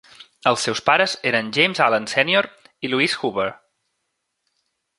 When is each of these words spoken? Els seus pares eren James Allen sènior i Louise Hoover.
Els 0.51 0.63
seus 0.67 0.79
pares 0.89 1.13
eren 1.31 1.51
James 1.57 1.81
Allen 1.89 2.07
sènior 2.13 2.47
i 2.87 2.91
Louise 2.93 3.21
Hoover. 3.21 3.47